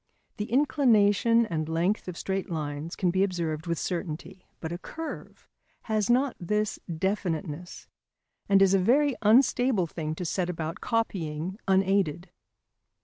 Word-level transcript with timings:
The 0.37 0.51
inclination 0.51 1.45
and 1.45 1.69
length 1.69 2.07
of 2.07 2.17
straight 2.17 2.49
lines 2.49 2.95
can 2.95 3.11
be 3.11 3.23
observed 3.23 3.67
with 3.67 3.77
certainty. 3.77 4.47
But 4.59 4.71
a 4.71 4.79
curve 4.79 5.47
has 5.83 6.09
not 6.09 6.35
this 6.39 6.79
definiteness, 6.91 7.87
and 8.49 8.63
is 8.63 8.73
a 8.73 8.79
very 8.79 9.15
unstable 9.21 9.85
thing 9.85 10.15
to 10.15 10.25
set 10.25 10.49
about 10.49 10.81
copying 10.81 11.59
unaided. 11.67 12.31